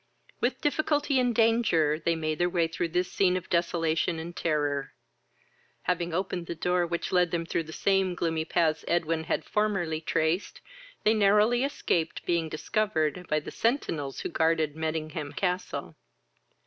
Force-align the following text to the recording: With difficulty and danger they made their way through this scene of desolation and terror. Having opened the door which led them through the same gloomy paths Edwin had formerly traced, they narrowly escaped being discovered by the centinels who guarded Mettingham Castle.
With 0.39 0.61
difficulty 0.61 1.19
and 1.19 1.35
danger 1.35 1.99
they 1.99 2.15
made 2.15 2.39
their 2.39 2.49
way 2.49 2.67
through 2.67 2.87
this 2.87 3.11
scene 3.11 3.37
of 3.37 3.51
desolation 3.51 4.17
and 4.17 4.35
terror. 4.35 4.93
Having 5.83 6.11
opened 6.11 6.47
the 6.47 6.55
door 6.55 6.87
which 6.87 7.11
led 7.11 7.29
them 7.29 7.45
through 7.45 7.65
the 7.65 7.71
same 7.71 8.15
gloomy 8.15 8.43
paths 8.43 8.83
Edwin 8.87 9.25
had 9.25 9.45
formerly 9.45 10.01
traced, 10.01 10.59
they 11.03 11.13
narrowly 11.13 11.63
escaped 11.63 12.25
being 12.25 12.49
discovered 12.49 13.27
by 13.29 13.39
the 13.39 13.51
centinels 13.51 14.21
who 14.21 14.29
guarded 14.29 14.75
Mettingham 14.75 15.33
Castle. 15.33 15.93